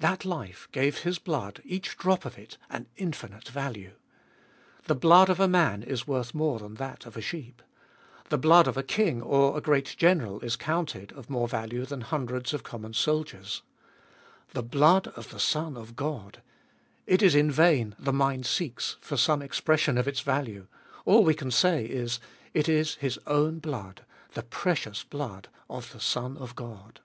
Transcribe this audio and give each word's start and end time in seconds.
That 0.00 0.24
life 0.24 0.66
gave 0.72 1.02
His 1.02 1.20
blood, 1.20 1.62
each 1.64 1.96
drop 1.96 2.24
of 2.24 2.36
it, 2.36 2.58
an 2.68 2.88
infinite 2.96 3.46
value. 3.46 3.92
The 4.86 4.96
blood 4.96 5.28
of 5.30 5.38
a 5.38 5.46
man 5.46 5.84
is 5.84 6.02
of 6.08 6.34
more 6.34 6.54
worth 6.54 6.62
than 6.62 6.74
that 6.74 7.06
of 7.06 7.16
a 7.16 7.20
sheep. 7.20 7.62
The 8.28 8.38
blood 8.38 8.66
of 8.66 8.76
a 8.76 8.82
king 8.82 9.22
or 9.22 9.56
a 9.56 9.60
great 9.60 9.94
general 9.96 10.40
is 10.40 10.56
counted 10.56 11.12
of 11.12 11.30
more 11.30 11.46
value 11.46 11.84
than 11.86 12.00
hundreds 12.00 12.52
of 12.52 12.64
common 12.64 12.92
soldiers. 12.92 13.62
The 14.52 14.64
blood 14.64 15.06
of 15.14 15.30
the 15.30 15.38
Son 15.38 15.76
of 15.76 15.94
God!— 15.94 16.42
it 17.06 17.22
is 17.22 17.36
in 17.36 17.48
vain 17.48 17.94
the 18.00 18.12
mind 18.12 18.46
seeks 18.46 18.96
for 19.00 19.16
some 19.16 19.40
expression 19.40 19.96
of 19.96 20.08
its 20.08 20.22
value; 20.22 20.66
all 21.04 21.22
we 21.22 21.34
can 21.34 21.52
say 21.52 21.84
is, 21.84 22.18
it 22.52 22.68
is 22.68 22.96
His 22.96 23.16
own 23.28 23.60
blood, 23.60 24.04
the 24.32 24.42
precious 24.42 25.04
blood 25.04 25.48
of 25.70 25.92
the 25.92 26.00
Son 26.00 26.36
of 26.36 26.56
God 26.56 26.98